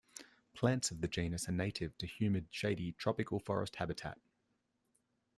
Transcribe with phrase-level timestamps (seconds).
[0.55, 4.19] Plants of the genus are native to humid, shady tropical forest habitat.